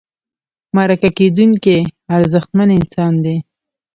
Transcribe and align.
مرکه 0.75 1.09
کېدونکی 1.17 1.77
ارزښتمن 2.15 2.69
انسان 2.77 3.13
دی. 3.23 3.37